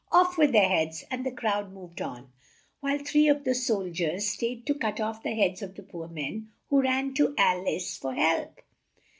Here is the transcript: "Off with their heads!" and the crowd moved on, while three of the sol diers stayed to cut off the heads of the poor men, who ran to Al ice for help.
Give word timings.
"Off 0.11 0.35
with 0.35 0.51
their 0.51 0.67
heads!" 0.67 1.03
and 1.11 1.23
the 1.23 1.31
crowd 1.31 1.71
moved 1.71 2.01
on, 2.01 2.31
while 2.79 2.97
three 2.97 3.27
of 3.27 3.43
the 3.43 3.53
sol 3.53 3.83
diers 3.83 4.21
stayed 4.23 4.65
to 4.65 4.73
cut 4.73 4.99
off 4.99 5.21
the 5.21 5.35
heads 5.35 5.61
of 5.61 5.75
the 5.75 5.83
poor 5.83 6.07
men, 6.07 6.49
who 6.71 6.81
ran 6.81 7.13
to 7.13 7.35
Al 7.37 7.69
ice 7.69 7.97
for 7.99 8.15
help. 8.15 8.61